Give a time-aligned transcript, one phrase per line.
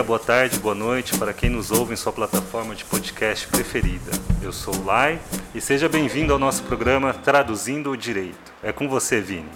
[0.00, 4.10] Boa tarde, boa noite para quem nos ouve em sua plataforma de podcast preferida.
[4.42, 5.20] Eu sou o Lai
[5.54, 8.52] e seja bem-vindo ao nosso programa Traduzindo o Direito.
[8.62, 9.48] É com você, Vini.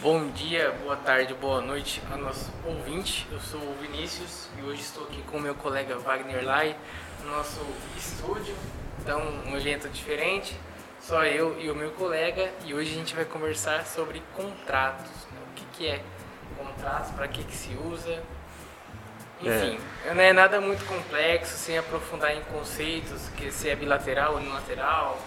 [0.00, 3.26] Bom dia, boa tarde, boa noite ao nosso ouvinte.
[3.30, 6.76] Eu sou o Vinícius e hoje estou aqui com meu colega Wagner Lai
[7.22, 7.60] no nosso
[7.98, 8.54] estúdio.
[9.00, 10.58] Então, um evento diferente,
[11.00, 12.50] só eu e o meu colega.
[12.64, 15.10] E hoje a gente vai conversar sobre contratos.
[15.32, 15.38] Né?
[15.50, 16.02] O que, que é
[16.56, 18.22] contratos, para que, que se usa.
[19.40, 20.14] Enfim, é.
[20.14, 25.20] não é nada muito complexo, sem aprofundar em conceitos, que se é bilateral ou unilateral.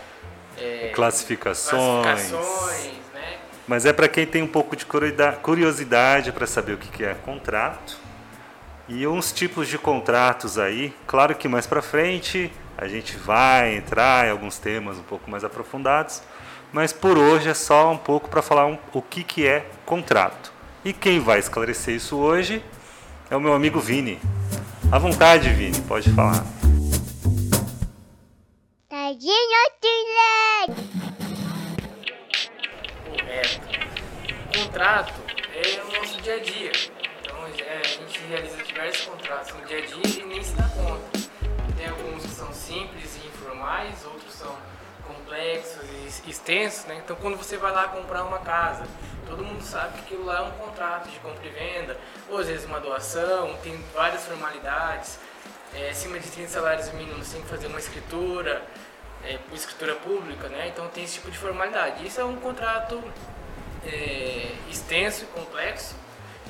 [0.58, 2.04] É, classificações.
[2.04, 3.38] classificações né?
[3.68, 4.86] Mas é para quem tem um pouco de
[5.42, 7.98] curiosidade para saber o que é contrato.
[8.90, 10.94] E uns tipos de contratos aí.
[11.08, 15.46] Claro que mais para frente a gente vai entrar em alguns temas um pouco mais
[15.46, 16.22] aprofundados.
[16.74, 20.52] Mas por hoje é só um pouco para falar um, o que, que é contrato.
[20.84, 22.62] E quem vai esclarecer isso hoje
[23.32, 24.20] é o meu amigo Vini.
[24.92, 26.46] À vontade, Vini, pode falar.
[34.54, 35.14] contrato
[35.56, 36.72] é o nosso dia a dia.
[37.22, 40.64] Então é, a gente realiza diversos contratos no dia a dia e nem se dá
[40.64, 41.20] conta.
[41.78, 44.54] Tem alguns que são simples e informais, outros são
[45.08, 45.84] complexos
[46.26, 46.86] e extensos.
[46.86, 47.02] Né?
[47.04, 48.86] Então quando você vai lá comprar uma casa,
[49.28, 51.98] todo mundo sabe que aquilo lá é um contrato de compra e venda,
[52.30, 55.20] ou às vezes uma doação, tem várias formalidades.
[55.74, 58.62] É, acima de 30 salários mínimos tem que fazer uma escritura,
[59.24, 60.68] é, escritura pública, né?
[60.68, 62.06] Então tem esse tipo de formalidade.
[62.06, 63.02] Isso é um contrato
[63.86, 65.96] é, extenso e complexo.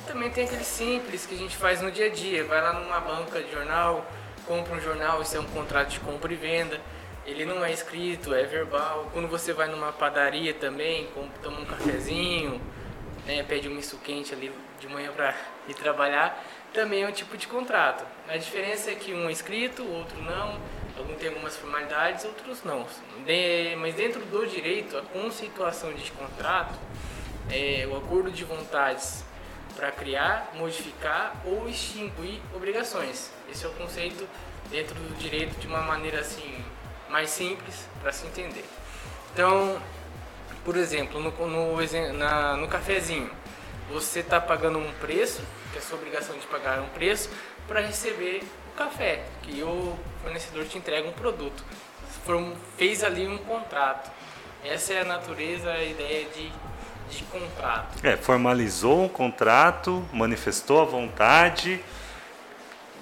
[0.06, 2.44] Também tem aquele simples que a gente faz no dia a dia.
[2.44, 4.04] Vai lá numa banca de jornal,
[4.46, 6.80] compra um jornal, isso é um contrato de compra e venda.
[7.24, 9.08] Ele não é escrito, é verbal.
[9.12, 11.08] Quando você vai numa padaria também,
[11.42, 12.60] toma um cafezinho,
[13.26, 15.34] né, pede um misto quente ali de manhã para
[15.68, 18.04] ir trabalhar, também é um tipo de contrato.
[18.28, 20.58] A diferença é que um é escrito, o outro não.
[20.98, 22.86] Alguns tem algumas formalidades, outros não.
[23.24, 26.78] De, mas dentro do direito, a conceituação de contrato
[27.50, 29.24] é, o acordo de vontades
[29.74, 33.30] para criar, modificar ou extinguir obrigações.
[33.50, 34.28] Esse é o conceito
[34.70, 36.64] dentro do direito de uma maneira assim
[37.12, 38.64] mais simples para se entender.
[39.32, 39.80] Então,
[40.64, 43.30] por exemplo, no, no, na, no cafezinho,
[43.90, 47.30] você está pagando um preço, que é a sua obrigação de pagar um preço,
[47.68, 51.62] para receber o café, que o fornecedor te entrega um produto.
[52.76, 54.10] Fez ali um contrato.
[54.64, 56.50] Essa é a natureza, a ideia de
[57.10, 58.04] de contrato.
[58.06, 61.78] É, formalizou um contrato, manifestou a vontade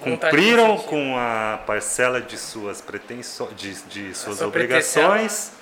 [0.00, 5.52] cumpriram com a parcela de suas pretensões, de, de suas obrigações,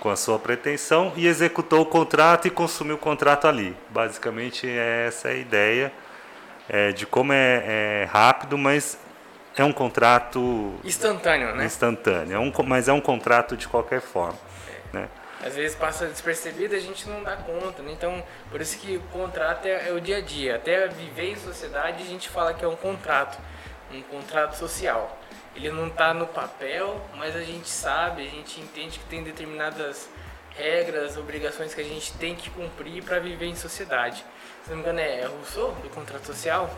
[0.00, 3.76] com a sua pretensão e executou o contrato e consumiu o contrato ali.
[3.90, 5.92] Basicamente é essa a ideia
[6.68, 8.98] é, de como é, é rápido, mas
[9.56, 11.64] é um contrato instantâneo, né?
[11.64, 14.38] Instantâneo, é um, mas é um contrato de qualquer forma,
[14.92, 14.96] é.
[14.96, 15.08] né?
[15.44, 17.82] às vezes passa despercebido a gente não dá conta.
[17.82, 17.92] Né?
[17.92, 20.56] Então, por isso que o contrato é, é, o dia a dia.
[20.56, 23.38] Até viver em sociedade a gente fala que é um contrato,
[23.92, 25.18] um contrato social.
[25.54, 30.08] Ele não está no papel, mas a gente sabe, a gente entende que tem determinadas
[30.50, 34.24] regras, obrigações que a gente tem que cumprir para viver em sociedade.
[34.64, 36.70] Se não me engano, é Rousseau, do contrato social?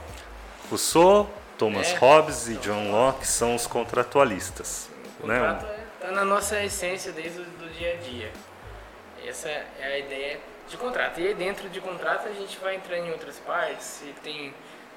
[0.68, 1.28] Rousseau,
[1.58, 4.88] Thomas é, Hobbes e John Locke são os contratualistas.
[5.18, 5.86] O contrato né?
[5.94, 8.32] está na nossa essência desde o dia a dia.
[9.26, 11.20] Essa é a ideia de contrato.
[11.20, 14.54] E aí dentro de contrato a gente vai entrando em outras partes, se tem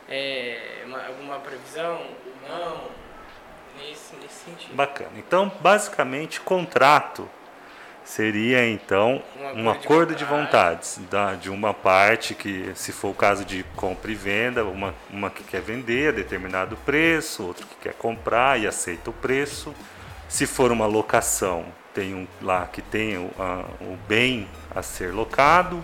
[0.09, 2.02] é, uma, alguma previsão,
[2.47, 2.90] não,
[3.78, 4.75] nesse, nesse sentido.
[4.75, 5.12] Bacana.
[5.18, 7.30] Então, basicamente, contrato
[8.03, 13.12] seria então um acordo, um acordo de, vontades da, de uma parte que, se for
[13.12, 17.66] o caso de compra e venda, uma, uma que quer vender a determinado preço, outro
[17.66, 19.74] que quer comprar e aceita o preço.
[20.28, 25.13] Se for uma locação, tem um lá que tem o, a, o bem a ser
[25.13, 25.81] locado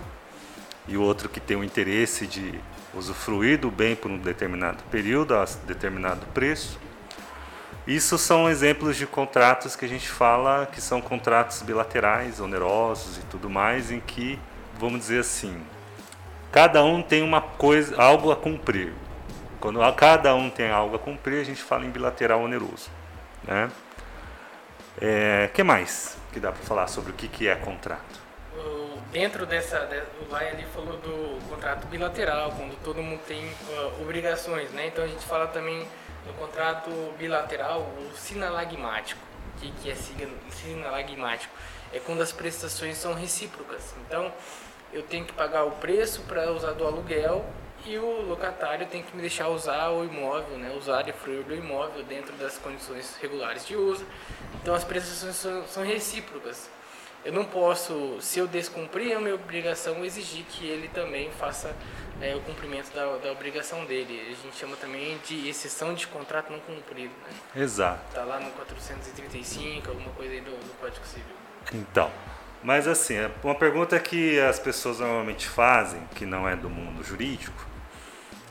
[0.88, 2.58] e o outro que tem o interesse de
[2.94, 6.78] usufruir do bem por um determinado período, a determinado preço.
[7.86, 13.22] Isso são exemplos de contratos que a gente fala que são contratos bilaterais, onerosos e
[13.22, 14.38] tudo mais, em que,
[14.78, 15.60] vamos dizer assim,
[16.52, 18.92] cada um tem uma coisa, algo a cumprir.
[19.58, 22.88] Quando cada um tem algo a cumprir, a gente fala em bilateral oneroso.
[23.44, 23.70] Né?
[25.00, 28.20] É, que mais que dá para falar sobre o que, que é contrato?
[29.12, 29.88] Dentro dessa,
[30.20, 34.86] o Lai ali falou do contrato bilateral, quando todo mundo tem uh, obrigações, né?
[34.86, 35.84] Então a gente fala também
[36.24, 39.20] do contrato bilateral, o sinalagmático.
[39.58, 39.96] Que, que é
[40.50, 41.52] sinalagmático?
[41.92, 43.94] É quando as prestações são recíprocas.
[44.06, 44.32] Então
[44.92, 47.44] eu tenho que pagar o preço para usar do aluguel
[47.84, 51.54] e o locatário tem que me deixar usar o imóvel, né, usar e fruir do
[51.54, 54.06] imóvel dentro das condições regulares de uso.
[54.62, 56.70] Então as prestações são, são recíprocas.
[57.24, 61.74] Eu não posso, se eu descumprir a minha obrigação, exigir que ele também faça
[62.20, 64.20] é, o cumprimento da, da, obrigação dele.
[64.26, 67.12] A gente chama também de exceção de contrato não cumprido.
[67.24, 67.62] Né?
[67.62, 68.00] Exato.
[68.08, 71.36] Está lá no 435, alguma coisa aí do, do Código Civil.
[71.74, 72.10] Então,
[72.62, 77.04] mas assim, é uma pergunta que as pessoas normalmente fazem, que não é do mundo
[77.04, 77.66] jurídico,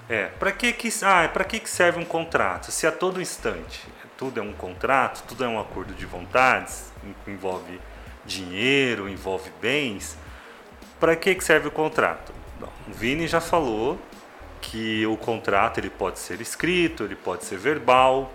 [0.07, 2.71] é para que que, ah, para que que serve um contrato?
[2.71, 3.88] Se a todo instante
[4.18, 6.92] tudo é um contrato, tudo é um acordo de vontades,
[7.25, 7.80] envolve
[8.29, 10.17] dinheiro, envolve bens,
[10.99, 12.31] para que que serve o contrato?
[12.59, 13.99] Bom, o Vini já falou
[14.61, 18.33] que o contrato ele pode ser escrito, ele pode ser verbal,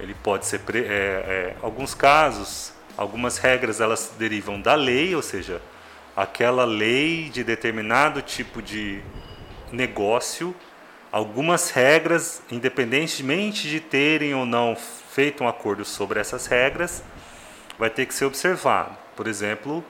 [0.00, 5.60] ele pode ser é, é, alguns casos Algumas regras elas derivam da lei, ou seja,
[6.16, 9.02] aquela lei de determinado tipo de
[9.70, 10.56] negócio.
[11.12, 17.02] Algumas regras, independentemente de terem ou não feito um acordo sobre essas regras,
[17.78, 18.96] vai ter que ser observado.
[19.16, 19.82] Por exemplo,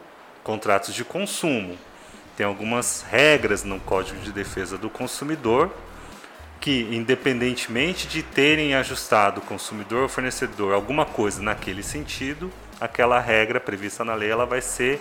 [0.43, 1.76] contratos de consumo.
[2.37, 5.70] Tem algumas regras no Código de Defesa do Consumidor
[6.61, 12.50] que, independentemente de terem ajustado o consumidor ou fornecedor alguma coisa naquele sentido,
[12.81, 15.00] aquela regra prevista na lei ela vai ser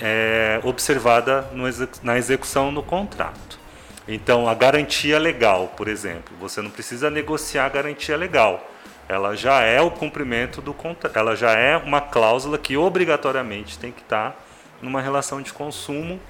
[0.00, 1.64] é, observada no,
[2.02, 3.58] na execução no contrato.
[4.06, 8.66] Então, a garantia legal, por exemplo, você não precisa negociar a garantia legal.
[9.08, 13.90] Ela já é o cumprimento do contrato, ela já é uma cláusula que obrigatoriamente tem
[13.90, 14.36] que estar
[14.82, 16.20] numa relação de consumo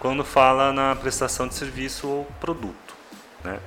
[0.00, 2.94] quando fala na prestação de serviço ou produto.
[3.44, 3.58] Né?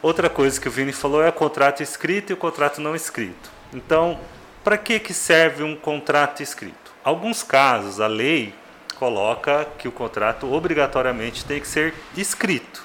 [0.00, 3.50] Outra coisa que o Vini falou é o contrato escrito e o contrato não escrito.
[3.72, 4.20] Então,
[4.62, 6.92] para que, que serve um contrato escrito?
[7.02, 8.54] Alguns casos, a lei
[8.94, 12.84] coloca que o contrato obrigatoriamente tem que ser escrito.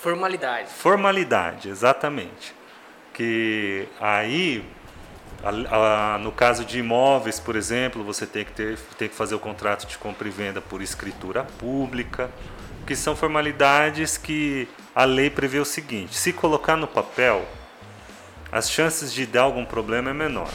[0.00, 0.68] Formalidade.
[0.68, 2.57] Formalidade, exatamente.
[3.18, 4.64] Que aí,
[5.42, 9.34] a, a, no caso de imóveis, por exemplo, você tem que, ter, tem que fazer
[9.34, 12.30] o contrato de compra e venda por escritura pública,
[12.86, 17.44] que são formalidades que a lei prevê o seguinte: se colocar no papel,
[18.52, 20.52] as chances de dar algum problema é menor.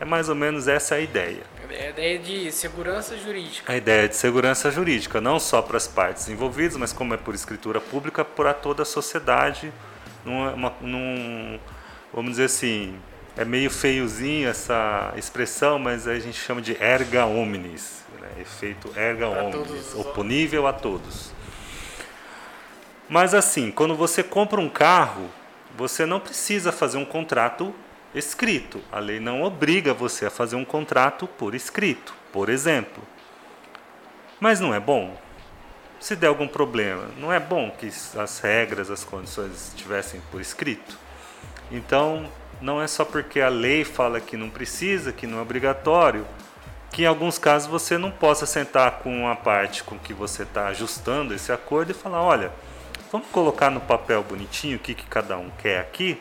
[0.00, 1.44] É mais ou menos essa a ideia.
[1.70, 3.72] É a ideia de segurança jurídica.
[3.72, 7.36] A ideia de segurança jurídica, não só para as partes envolvidas, mas como é por
[7.36, 9.72] escritura pública, para toda a sociedade.
[10.24, 11.60] Numa, num,
[12.14, 12.96] vamos dizer assim,
[13.36, 18.28] é meio feiozinho essa expressão, mas a gente chama de erga omnes, né?
[18.40, 21.32] efeito erga pra omnes, oponível a todos.
[23.08, 25.28] Mas assim, quando você compra um carro,
[25.76, 27.74] você não precisa fazer um contrato
[28.14, 28.80] escrito.
[28.92, 33.02] A lei não obriga você a fazer um contrato por escrito, por exemplo.
[34.38, 35.20] Mas não é bom?
[35.98, 41.03] Se der algum problema, não é bom que as regras, as condições estivessem por escrito?
[41.70, 42.26] Então,
[42.60, 46.26] não é só porque a lei fala que não precisa, que não é obrigatório,
[46.90, 50.68] que em alguns casos você não possa sentar com a parte com que você está
[50.68, 52.52] ajustando esse acordo e falar: olha,
[53.10, 56.20] vamos colocar no papel bonitinho o que, que cada um quer aqui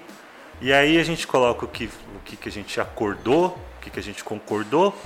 [0.64, 3.90] e aí a gente coloca o que, o que, que a gente acordou, o que,
[3.90, 4.98] que a gente concordou,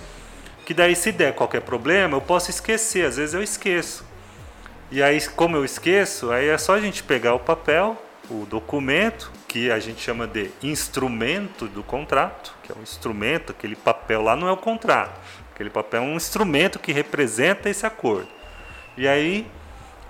[0.66, 4.06] que daí se der qualquer problema eu posso esquecer, às vezes eu esqueço.
[4.92, 8.00] E aí, como eu esqueço, aí é só a gente pegar o papel,
[8.30, 13.76] o documento, que a gente chama de instrumento do contrato, que é um instrumento, aquele
[13.76, 15.20] papel lá não é o contrato,
[15.54, 18.28] aquele papel é um instrumento que representa esse acordo.
[18.98, 19.48] E aí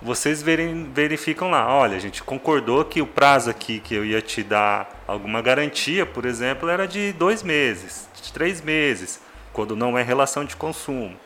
[0.00, 4.42] vocês verificam lá, olha, a gente concordou que o prazo aqui que eu ia te
[4.42, 9.20] dar alguma garantia, por exemplo, era de dois meses, de três meses,
[9.52, 11.16] quando não é relação de consumo.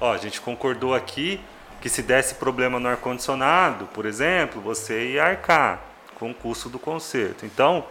[0.00, 1.40] Ó, a gente concordou aqui
[1.80, 5.91] que se desse problema no ar-condicionado, por exemplo, você ia arcar
[6.22, 7.44] com o custo do conserto.
[7.44, 7.84] Então,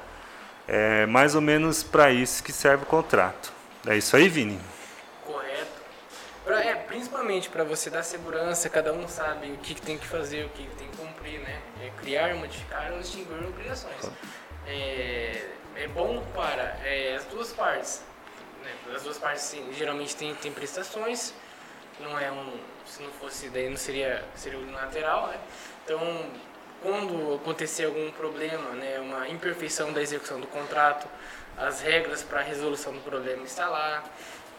[0.65, 3.51] é mais ou menos para isso que serve o contrato.
[3.85, 4.57] É isso aí, Vini?
[6.45, 10.07] Pra, é, principalmente para você dar segurança, cada um sabe o que, que, tem que
[10.07, 11.61] fazer, o que, tem que cumprir, né?
[11.81, 14.09] É criar, modificar ou extinguir obrigações.
[14.65, 18.01] É, é bom para é, as duas partes.
[18.63, 18.95] Né?
[18.95, 21.33] As duas partes sim, geralmente têm tem prestações,
[21.99, 22.59] não é um.
[22.85, 25.37] Se não fosse, daí não seria, seria unilateral, né?
[25.83, 25.99] Então,
[26.81, 31.07] quando acontecer algum problema, né, uma imperfeição da execução do contrato,
[31.57, 34.03] as regras para a resolução do problema está lá.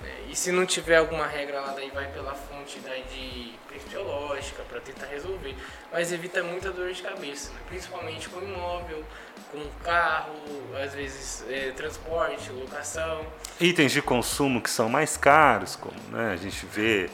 [0.05, 3.53] É, e se não tiver alguma regra lá, daí vai pela fonte daí de
[3.93, 5.55] teológica para tentar resolver.
[5.93, 7.61] Mas evita muita dor de cabeça, né?
[7.69, 9.05] principalmente com imóvel,
[9.51, 10.35] com carro,
[10.83, 13.25] às vezes é, transporte, locação.
[13.61, 17.11] Itens de consumo que são mais caros, como né, a gente vê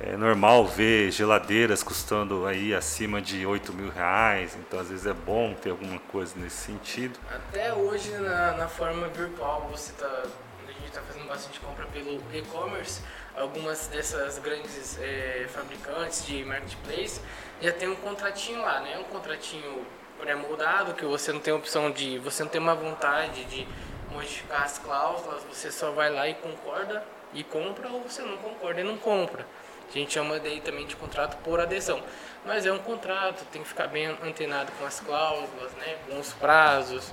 [0.00, 5.12] é normal ver geladeiras custando aí acima de 8 mil reais, então às vezes é
[5.12, 7.18] bom ter alguma coisa nesse sentido.
[7.28, 12.22] Até hoje na, na forma virtual você tá, a gente está fazendo bastante compra pelo
[12.32, 13.02] e-commerce,
[13.36, 17.20] algumas dessas grandes é, fabricantes de marketplace
[17.60, 18.98] já tem um contratinho lá, né?
[18.98, 19.84] Um contratinho
[20.20, 23.66] pré-moldado que você não tem opção de, você não tem uma vontade de
[24.12, 28.80] modificar as cláusulas, você só vai lá e concorda e compra ou você não concorda
[28.80, 29.44] e não compra.
[29.88, 32.02] A gente chama daí também de contrato por adesão.
[32.44, 36.32] Mas é um contrato, tem que ficar bem antenado com as cláusulas, né, com os
[36.34, 37.12] prazos,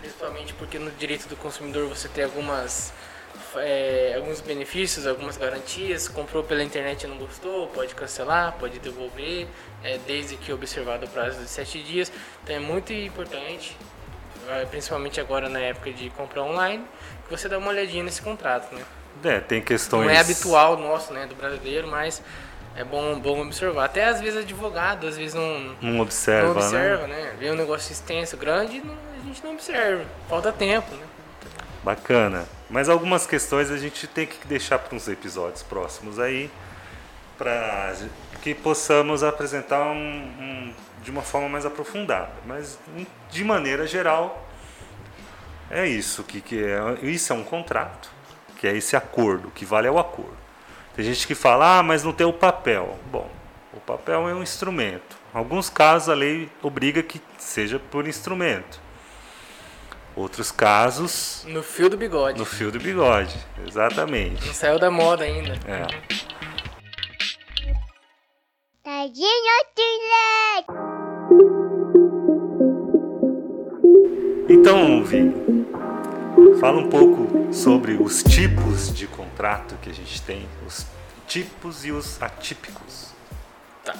[0.00, 2.92] principalmente porque no direito do consumidor você tem algumas
[3.56, 6.08] é, alguns benefícios, algumas garantias.
[6.08, 9.46] Comprou pela internet e não gostou, pode cancelar, pode devolver,
[9.82, 12.10] é, desde que observado o prazo de sete dias.
[12.42, 13.76] Então é muito importante,
[14.48, 16.84] é, principalmente agora na época de compra online,
[17.24, 18.84] que você dá uma olhadinha nesse contrato, né?
[19.24, 20.06] É, tem questões.
[20.06, 22.22] Não é habitual nosso, né, do brasileiro, mas
[22.76, 23.86] é bom, bom observar.
[23.86, 27.22] Até às vezes advogado, às vezes não, não observa, não observa né?
[27.22, 27.34] né?
[27.38, 30.04] Vê um negócio extenso, grande, não, a gente não observa.
[30.28, 31.06] Falta tempo, né?
[31.82, 32.46] Bacana.
[32.68, 36.50] Mas algumas questões a gente tem que deixar para uns episódios próximos aí,
[37.38, 37.94] para
[38.42, 42.32] que possamos apresentar um, um, de uma forma mais aprofundada.
[42.44, 42.78] Mas
[43.30, 44.46] de maneira geral,
[45.70, 46.78] é isso que, que é.
[47.02, 48.15] Isso é um contrato
[48.66, 50.36] que é esse acordo, o que vale é o acordo.
[50.96, 52.98] Tem gente que fala, ah, mas não tem o papel.
[53.12, 53.30] Bom,
[53.72, 55.16] o papel é um instrumento.
[55.32, 58.80] Em alguns casos a lei obriga que seja por instrumento.
[60.16, 61.44] Outros casos.
[61.46, 62.38] No fio do bigode.
[62.38, 64.44] No fio do bigode, exatamente.
[64.46, 65.52] Não saiu da moda ainda.
[65.66, 65.86] É.
[74.48, 75.34] Então, Vi,
[76.60, 80.86] Fala um pouco sobre os tipos de contrato que a gente tem, os
[81.26, 83.10] tipos e os atípicos.
[83.84, 83.94] Tá.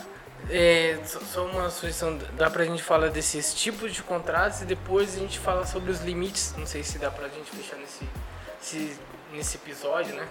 [0.48, 5.18] É, só uma sugestão, dá pra gente falar desses tipos de contratos e depois a
[5.18, 6.54] gente fala sobre os limites.
[6.56, 8.96] Não sei se dá pra gente fechar nesse,
[9.32, 10.26] nesse episódio, né?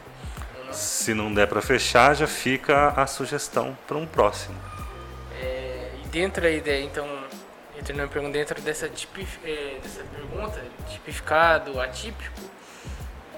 [0.66, 0.74] Não.
[0.74, 4.56] Se não der pra fechar, já fica a sugestão para um próximo.
[5.42, 7.08] É, e dentro da ideia, então,
[7.94, 12.42] Pergunta dentro dessa, tipif, é, dessa pergunta, tipificado, atípico,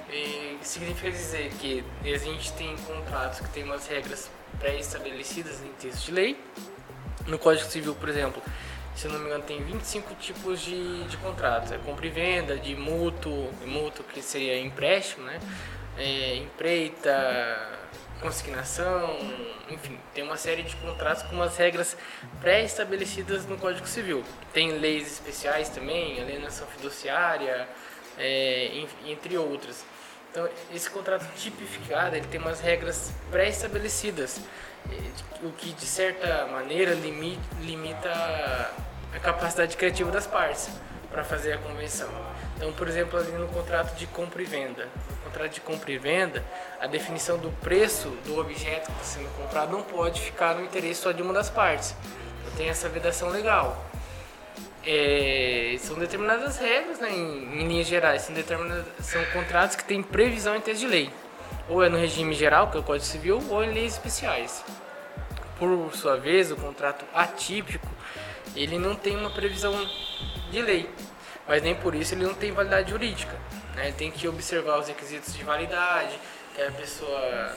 [0.10, 6.06] é, significa dizer que a gente tem contratos que tem umas regras pré-estabelecidas em texto
[6.06, 6.39] de lei.
[7.27, 8.42] No Código Civil, por exemplo,
[8.96, 11.72] se não me engano, tem 25 tipos de, de contratos.
[11.72, 15.39] É compra e venda, de mútuo, mútuo que seria empréstimo, né?
[15.98, 17.76] É, empreita,
[18.21, 19.17] consignação,
[19.69, 21.95] enfim, tem uma série de contratos com umas regras
[22.41, 24.24] pré-estabelecidas no Código Civil.
[24.53, 27.67] Tem leis especiais também, alienação fiduciária,
[28.17, 29.86] é, entre outras.
[30.31, 34.39] Então, esse contrato tipificado ele tem umas regras pré-estabelecidas,
[35.41, 38.12] o que de certa maneira limita
[39.13, 40.69] a capacidade criativa das partes
[41.09, 42.09] para fazer a convenção.
[42.55, 44.88] Então, por exemplo, ali no contrato de compra e venda.
[45.38, 46.44] Contrato de compra e venda,
[46.82, 51.01] a definição do preço do objeto que está sendo comprado não pode ficar no interesse
[51.01, 51.96] só de uma das partes.
[52.41, 53.86] Então, tem essa vedação legal.
[54.84, 58.36] É, são determinadas regras, né, em, em, linhas gerais, são,
[59.00, 61.12] são contratos que têm previsão em texto de lei.
[61.70, 64.65] Ou é no regime geral, que é o Código Civil, ou em leis especiais.
[65.60, 67.88] Por sua vez, o contrato atípico,
[68.56, 69.72] ele não tem uma previsão
[70.50, 70.89] de lei
[71.48, 73.34] mas nem por isso ele não tem validade jurídica.
[73.77, 73.93] Né?
[73.96, 76.19] Tem que observar os requisitos de validade,
[76.55, 77.55] que é a pessoa,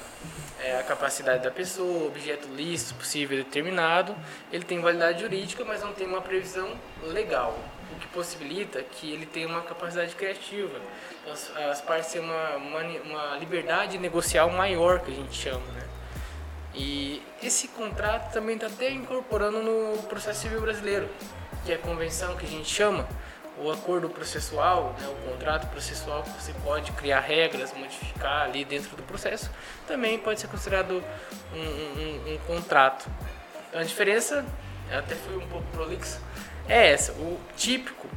[0.60, 4.14] é a capacidade da pessoa, objeto lícito, possível determinado.
[4.52, 7.58] Ele tem validade jurídica, mas não tem uma previsão legal,
[7.96, 10.78] o que possibilita que ele tenha uma capacidade criativa.
[11.26, 15.88] As, as partes têm uma, uma, uma liberdade negocial maior, que a gente chama, né?
[16.74, 21.08] E esse contrato também está até incorporando no processo civil brasileiro,
[21.64, 23.08] que é a convenção que a gente chama,
[23.60, 28.96] o acordo processual, né, o contrato processual que você pode criar regras, modificar ali dentro
[28.96, 29.50] do processo,
[29.86, 31.04] também pode ser considerado
[31.52, 33.08] um, um, um contrato.
[33.68, 34.44] Então a diferença,
[34.90, 36.20] até foi um pouco prolixo,
[36.68, 37.12] é essa.
[37.12, 38.08] O típico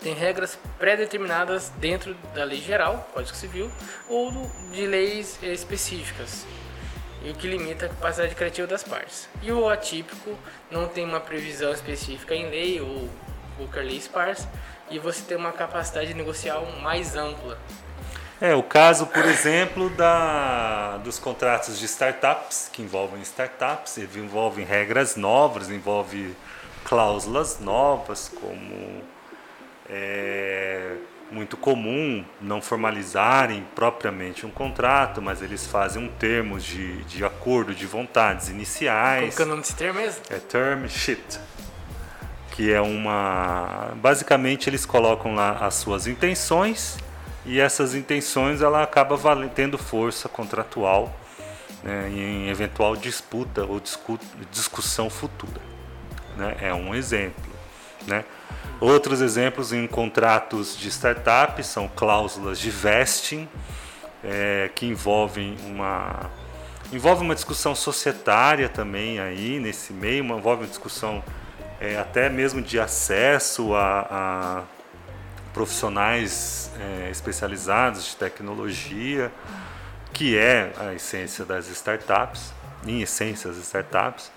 [0.00, 3.70] tem regras pré-determinadas dentro da lei geral, Código Civil,
[4.08, 6.44] ou de leis específicas,
[7.24, 9.28] e o que limita a capacidade criativa das partes.
[9.42, 10.36] E o atípico
[10.70, 13.08] não tem uma previsão específica em lei ou
[13.58, 14.46] Booker Lee Sparse,
[14.90, 17.58] e você tem uma capacidade negocial mais ampla.
[18.40, 25.14] É, o caso, por exemplo, da, dos contratos de startups, que envolvem startups, envolvem regras
[25.14, 26.34] novas, envolve
[26.84, 29.02] cláusulas novas, como
[29.88, 30.96] é,
[31.30, 37.24] muito muito comum não formalizarem propriamente um contrato, mas eles fazem um termo de, de
[37.24, 39.34] acordo de vontades iniciais.
[39.34, 40.22] Qual que é o nome desse termo mesmo?
[40.30, 41.40] É term sheet,
[42.52, 43.92] que é uma...
[43.96, 46.98] Basicamente eles colocam lá as suas intenções
[47.44, 51.12] e essas intenções ela acaba valendo, tendo força contratual
[51.82, 55.60] né, em eventual disputa ou discu discussão futura.
[56.36, 56.56] Né?
[56.60, 57.50] É um exemplo.
[58.06, 58.24] Né?
[58.80, 63.48] Outros exemplos em contratos de startup são cláusulas de vesting,
[64.22, 66.30] é, que envolvem uma,
[66.92, 71.24] envolve uma discussão societária também aí nesse meio, envolve uma discussão
[71.82, 74.62] é, até mesmo de acesso a, a
[75.52, 79.32] profissionais é, especializados de tecnologia,
[80.12, 82.54] que é a essência das startups,
[82.86, 84.30] em essência as startups,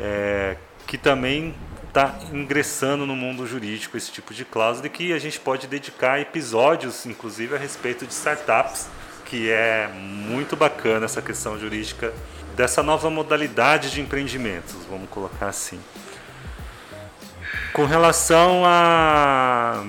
[0.00, 1.54] é, que também
[1.86, 6.20] está ingressando no mundo jurídico esse tipo de cláusula e que a gente pode dedicar
[6.20, 8.88] episódios, inclusive, a respeito de startups,
[9.24, 12.12] que é muito bacana essa questão jurídica
[12.56, 15.78] dessa nova modalidade de empreendimentos, vamos colocar assim.
[17.72, 19.84] Com relação a,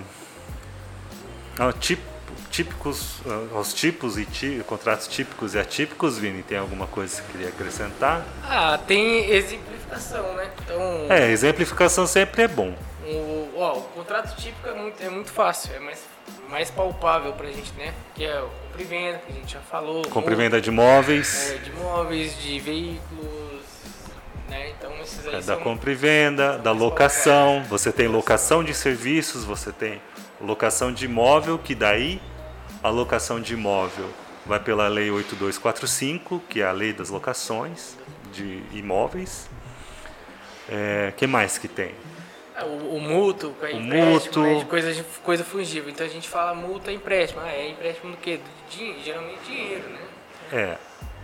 [1.59, 2.13] ao tipo
[2.49, 7.21] típicos, ah, aos tipos e tí, contratos típicos e atípicos, Vini, tem alguma coisa que
[7.21, 8.23] você queria acrescentar?
[8.43, 10.51] Ah, tem exemplificação, né?
[10.63, 12.75] Então, é, exemplificação sempre é bom.
[13.05, 16.03] O, ó, o contrato típico é muito, é muito fácil, é mais,
[16.47, 17.91] mais palpável pra gente, né?
[18.13, 20.01] Que é o compra e venda, que a gente já falou.
[20.07, 21.51] Compra e venda de imóveis.
[21.51, 23.42] É, de imóveis, de veículos,
[24.53, 24.69] né?
[24.77, 28.74] Então esses aí é, são, da compra e venda, da locação, você tem locação de
[28.74, 30.01] serviços, você tem
[30.39, 32.22] locação de imóvel, que daí
[32.83, 34.10] a locação de imóvel
[34.45, 37.98] vai pela Lei 8245, que é a lei das locações
[38.31, 39.50] de imóveis.
[40.69, 41.91] É, que mais que tem?
[42.55, 44.60] É, o, o mútuo, é O empréstimo, né, mútuo.
[44.60, 45.89] de coisa, coisa fungível.
[45.89, 47.41] Então a gente fala multa é empréstimo.
[47.41, 48.38] Ah, é empréstimo do quê?
[48.38, 50.00] Do dinheiro, geralmente dinheiro, né?
[50.51, 50.77] É,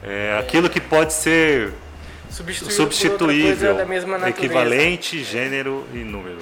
[0.04, 1.74] é aquilo que pode ser
[2.30, 3.78] substituível,
[4.28, 6.40] equivalente, gênero e número.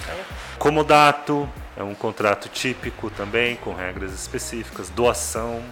[0.00, 0.16] Então,
[0.58, 5.62] Comodato é um contrato típico também, com regras específicas, doação.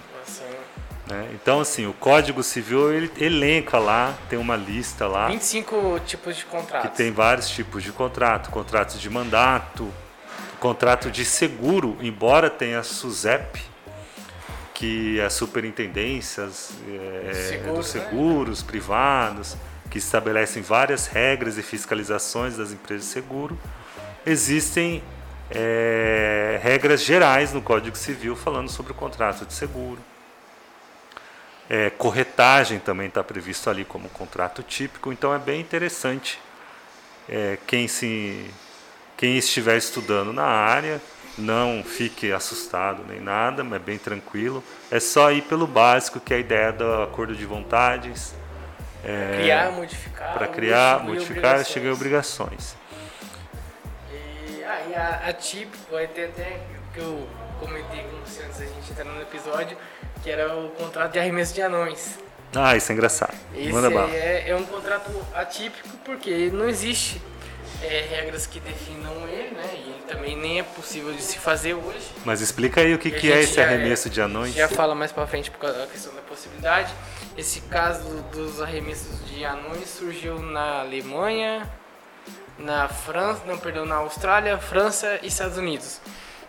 [1.07, 1.29] Né?
[1.33, 6.45] Então, assim, o Código Civil ele elenca lá, tem uma lista lá 25 tipos de
[6.45, 6.89] contratos.
[6.89, 9.91] que tem vários tipos de contrato, contratos de mandato,
[10.59, 13.61] contrato de seguro, embora tenha a SUSEP,
[14.83, 18.01] que é a superintendências é, Seguros, dos né?
[18.01, 19.55] seguros privados,
[19.89, 23.57] que estabelecem várias regras e fiscalizações das empresas de seguro.
[24.25, 25.01] Existem
[25.49, 29.99] é, regras gerais no Código Civil falando sobre o contrato de seguro.
[31.69, 36.37] É, corretagem também está previsto ali como contrato típico, então é bem interessante
[37.29, 38.51] é, quem, se,
[39.15, 41.01] quem estiver estudando na área,
[41.37, 44.63] não fique assustado nem nada, mas é bem tranquilo.
[44.91, 48.33] É só ir pelo básico, que é a ideia do acordo de vontades.
[49.03, 50.33] É, Criar, modificar.
[50.33, 51.67] para criar, modificar, obrigações.
[51.67, 52.75] chegar a obrigações.
[54.11, 56.61] E, ah, e a, a típico, vai ter até
[56.93, 57.27] que eu
[57.59, 59.77] comentei com você antes da gente entrar no episódio,
[60.21, 62.17] que era o contrato de arremesso de anões.
[62.55, 63.35] Ah, isso é engraçado.
[63.55, 64.13] Esse Manda bala.
[64.13, 67.19] é, é um contrato atípico porque não existe
[67.81, 69.73] é, regras que definam ele, né?
[69.75, 72.11] E também nem é possível de se fazer hoje.
[72.25, 74.53] Mas explica aí o que, que é esse arremesso de anões.
[74.53, 76.93] Já fala mais pra frente por causa da questão da possibilidade.
[77.37, 81.69] Esse caso dos arremessos de anões surgiu na Alemanha,
[82.57, 85.99] na França, não, perdão, na Austrália, França e Estados Unidos.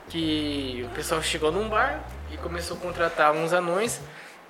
[0.08, 4.00] Que o pessoal chegou num bar e começou a contratar uns anões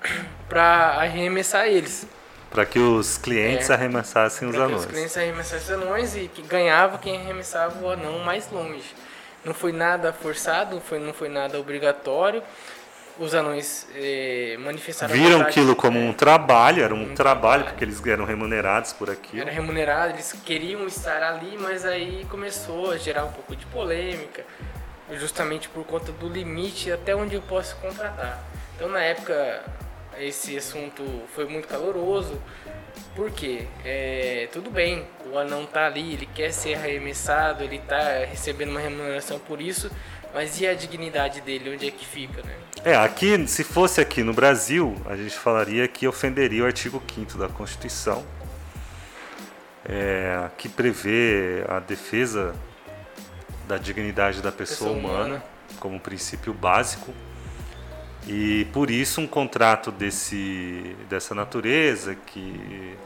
[0.49, 2.07] pra arremessar eles.
[2.55, 3.75] Para que os clientes É.
[3.75, 4.81] arremessassem os anões.
[4.83, 8.95] Os clientes arremessassem os anões e que ganhava quem arremessava o anão mais longe.
[9.45, 12.43] Não foi nada forçado, foi, não foi nada obrigatório.
[13.19, 17.65] Os anões eh, manifestaram Viram vontade, aquilo como um trabalho, era um, um trabalho, trabalho.
[17.67, 19.43] porque eles eram remunerados por aquilo.
[19.43, 24.45] Era remunerado, eles queriam estar ali, mas aí começou a gerar um pouco de polêmica,
[25.13, 28.43] justamente por conta do limite até onde eu posso contratar.
[28.75, 29.63] Então, na época,
[30.19, 31.03] esse assunto
[31.35, 32.41] foi muito caloroso,
[33.15, 38.71] porque é, tudo bem, o anão tá ali, ele quer ser arremessado, ele tá recebendo
[38.71, 39.91] uma remuneração por isso,
[40.33, 42.55] mas e a dignidade dele, onde é que fica, né?
[42.85, 47.39] É, aqui, se fosse aqui no Brasil, a gente falaria que ofenderia o artigo 5
[47.39, 48.25] da Constituição,
[49.85, 52.55] é, que prevê a defesa
[53.69, 55.45] da dignidade da pessoa, Pessoa humana, humana.
[55.79, 57.13] como princípio básico.
[58.27, 62.97] E por isso um contrato desse, dessa natureza, que,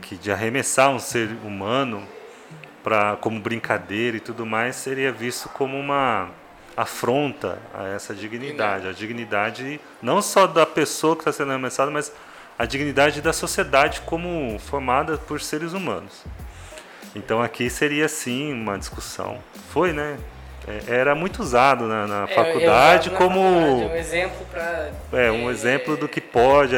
[0.00, 2.06] que de arremessar um ser humano
[2.82, 6.30] pra, como brincadeira e tudo mais, seria visto como uma
[6.76, 8.86] afronta a essa dignidade.
[8.86, 12.12] A dignidade não só da pessoa que está sendo arremessada, mas
[12.58, 16.24] a dignidade da sociedade como formada por seres humanos.
[17.14, 19.38] Então aqui seria sim uma discussão.
[19.70, 20.18] Foi, né?
[20.70, 25.48] É, era muito usado na, na é, faculdade como faculdade, um exemplo para é um
[25.48, 26.74] é, exemplo do que pode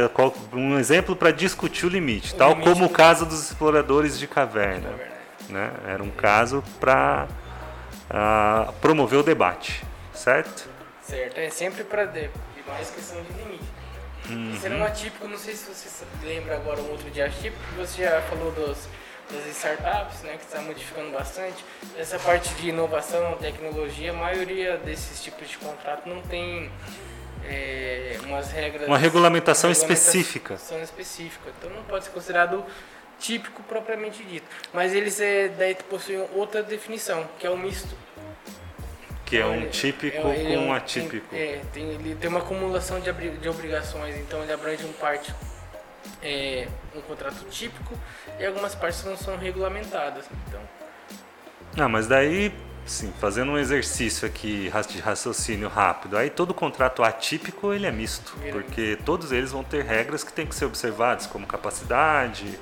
[0.52, 4.26] um exemplo para discutir o limite o tal limite como o caso dos exploradores de
[4.26, 4.90] caverna,
[5.40, 5.70] de né?
[5.86, 10.68] Era um caso para uh, ah, promover o debate certo?
[11.02, 12.06] Certo é sempre para
[12.66, 13.82] mais questão de limite.
[14.30, 14.56] Uhum.
[14.60, 18.22] sendo um atípico não sei se você lembra agora um outro dia atípico você já
[18.22, 18.86] falou dos
[19.32, 21.64] das startups, né, que está modificando bastante.
[21.96, 26.70] Essa parte de inovação, tecnologia, a maioria desses tipos de contrato não tem
[27.44, 28.86] é, umas regras.
[28.86, 30.54] Uma regulamentação, uma regulamentação específica.
[30.82, 31.50] específica.
[31.58, 32.64] Então não pode ser considerado
[33.18, 34.46] típico propriamente dito.
[34.72, 37.96] Mas eles é, daí possuem outra definição, que é o misto.
[39.24, 41.26] Que é um típico é, com um atípico.
[41.30, 45.32] Tem, é, tem, ele tem uma acumulação de, de obrigações, então ele abrange um parte
[46.22, 47.98] é, um contrato típico
[48.38, 50.24] e algumas partes não são regulamentadas.
[50.48, 50.60] Então.
[51.76, 52.54] Ah, mas daí,
[52.84, 58.36] sim, fazendo um exercício aqui de raciocínio rápido, aí todo contrato atípico ele é misto,
[58.50, 62.58] porque todos eles vão ter regras que têm que ser observadas, como capacidade,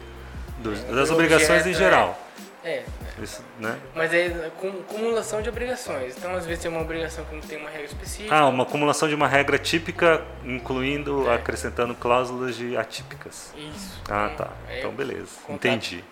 [0.58, 2.18] dos, é, das obrigações em geral.
[2.26, 2.29] É,
[2.62, 2.84] é.
[3.22, 3.78] Isso, né?
[3.94, 6.16] Mas é acumulação de obrigações.
[6.16, 8.34] Então, às vezes, tem uma obrigação que não tem uma regra específica.
[8.34, 11.34] Ah, uma acumulação de uma regra típica, incluindo, é.
[11.34, 13.54] acrescentando cláusulas de atípicas.
[13.56, 14.02] Isso.
[14.10, 14.50] Ah, tá.
[14.68, 15.28] É, então, beleza.
[15.46, 15.66] Contato.
[15.66, 16.04] Entendi.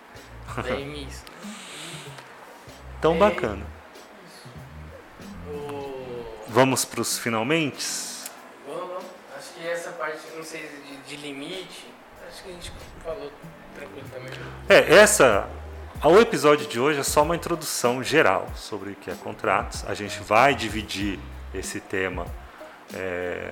[0.67, 1.23] É isso.
[2.99, 3.65] Então, bacana.
[5.47, 6.35] O...
[6.49, 7.81] Vamos para os finalmente?
[8.67, 9.05] Vamos,
[9.37, 11.87] Acho que essa parte, não sei, de, de limite,
[12.27, 13.31] acho que a gente falou
[13.73, 14.33] tranquilo também.
[14.67, 15.47] É, essa
[16.07, 19.83] o episódio de hoje é só uma introdução geral sobre o que é contratos.
[19.85, 21.19] A gente vai dividir
[21.53, 22.25] esse tema
[22.93, 23.51] é,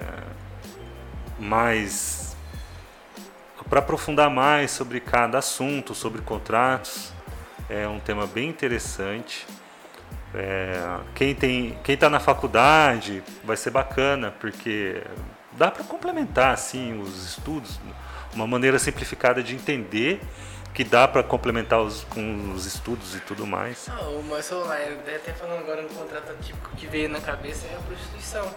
[1.37, 2.37] mais
[3.69, 7.11] para aprofundar mais sobre cada assunto, sobre contratos.
[7.69, 9.45] É um tema bem interessante.
[10.33, 15.03] É, quem tem, quem está na faculdade vai ser bacana porque
[15.51, 17.77] dá para complementar assim os estudos,
[18.33, 20.21] uma maneira simplificada de entender
[20.77, 23.89] que dá para complementar os, com os estudos e tudo mais.
[23.89, 27.79] Ah, o Marcelo até falando agora no contrato típico que veio na cabeça é a
[27.79, 28.47] prostituição.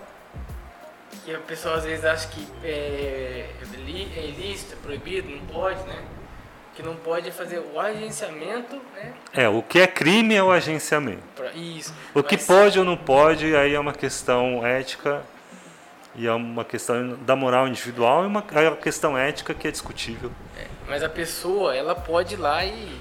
[1.25, 6.05] Que a pessoa às vezes acha que é, é ilícito, é proibido, não pode, né?
[6.77, 9.15] Que não pode fazer o agenciamento, né?
[9.33, 11.23] É, o que é crime é o agenciamento.
[11.55, 11.95] Isso.
[12.13, 15.23] O que pode ou não pode, aí é uma questão ética
[16.15, 19.71] e é uma questão da moral individual e uma, é uma questão ética que é
[19.71, 20.31] discutível.
[20.59, 23.01] É, mas a pessoa, ela pode ir lá e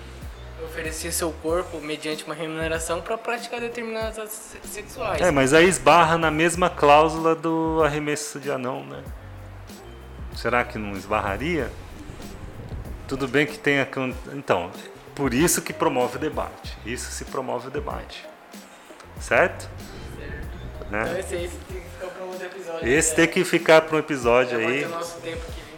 [0.63, 5.19] oferecer seu corpo mediante uma remuneração para praticar determinadas atos sexuais.
[5.19, 9.03] É, mas aí esbarra na mesma cláusula do arremesso de anão, né?
[10.35, 11.71] Será que não esbarraria?
[13.07, 13.87] Tudo bem que tenha.
[14.33, 14.71] Então,
[15.15, 16.77] por isso que promove o debate.
[16.85, 18.23] Isso se promove o debate.
[19.19, 19.67] Certo?
[20.15, 20.91] Certo.
[20.91, 21.01] Né?
[21.01, 22.87] Então, esse, esse tem que ficar para um outro episódio.
[22.87, 23.15] Esse né?
[23.15, 24.85] tem que ficar para um episódio Já aí.
[24.85, 25.68] nosso tempo aqui, 23 minutos?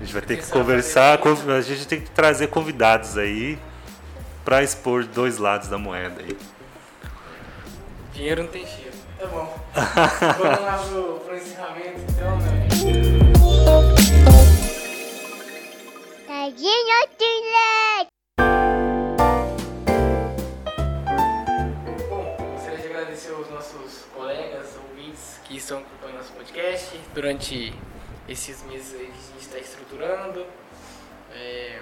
[0.00, 3.58] A gente vai ter que conversar, a gente tem que trazer convidados aí
[4.42, 6.34] para expor dois lados da moeda aí.
[8.14, 8.96] Dinheiro não tem cheiro.
[9.18, 9.58] Tá bom.
[10.38, 12.68] Vamos lá pro, pro encerramento então, né?
[16.26, 16.90] Tadinho,
[25.50, 27.74] que estão acompanhando nosso podcast durante
[28.30, 30.46] esses meses aí que a gente está estruturando.
[31.32, 31.80] É,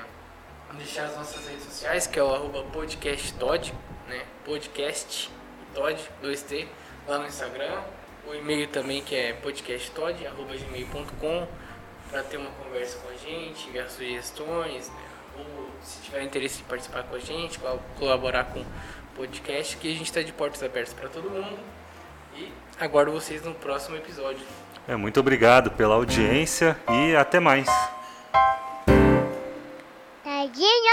[0.74, 3.72] deixar as nossas redes sociais, que é o arroba podcasttod,
[4.08, 4.26] né?
[4.44, 5.30] Podcast
[5.74, 6.68] Todd, 2T,
[7.06, 7.82] lá no Instagram.
[8.26, 11.46] O e-mail também que é podcasttod.gmail.com
[12.10, 15.08] para ter uma conversa com a gente, enviar sugestões, né?
[15.38, 17.60] ou se tiver interesse em participar com a gente,
[17.96, 18.66] colaborar com o
[19.14, 21.58] podcast, que a gente está de portas abertas para todo mundo.
[22.34, 24.44] E aguardo vocês no próximo episódio.
[24.88, 27.66] É, muito obrigado pela audiência e até mais.
[30.24, 30.92] Tadinho,